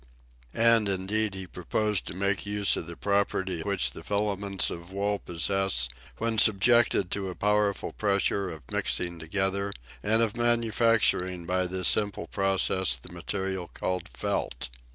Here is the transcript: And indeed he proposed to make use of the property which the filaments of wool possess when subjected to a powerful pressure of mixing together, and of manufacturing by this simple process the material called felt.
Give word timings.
And 0.55 0.89
indeed 0.89 1.35
he 1.35 1.45
proposed 1.45 2.07
to 2.07 2.15
make 2.15 2.43
use 2.43 2.75
of 2.75 2.87
the 2.87 2.97
property 2.97 3.61
which 3.61 3.91
the 3.91 4.01
filaments 4.01 4.71
of 4.71 4.91
wool 4.91 5.19
possess 5.19 5.87
when 6.17 6.39
subjected 6.39 7.11
to 7.11 7.29
a 7.29 7.35
powerful 7.35 7.93
pressure 7.93 8.49
of 8.49 8.63
mixing 8.71 9.19
together, 9.19 9.71
and 10.01 10.23
of 10.23 10.35
manufacturing 10.35 11.45
by 11.45 11.67
this 11.67 11.87
simple 11.87 12.25
process 12.25 12.95
the 12.95 13.13
material 13.13 13.67
called 13.67 14.07
felt. 14.11 14.69